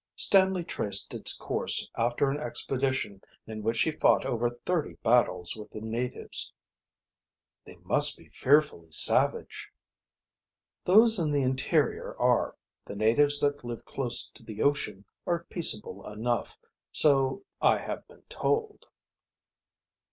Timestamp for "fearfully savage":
8.29-9.69